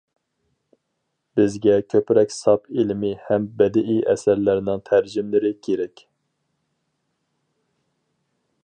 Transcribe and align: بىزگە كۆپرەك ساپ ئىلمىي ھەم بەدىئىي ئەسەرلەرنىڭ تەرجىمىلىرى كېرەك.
بىزگە 1.39 1.75
كۆپرەك 1.93 2.33
ساپ 2.35 2.65
ئىلمىي 2.83 3.13
ھەم 3.27 3.45
بەدىئىي 3.61 4.01
ئەسەرلەرنىڭ 4.15 4.83
تەرجىمىلىرى 4.91 5.55
كېرەك. 5.69 6.05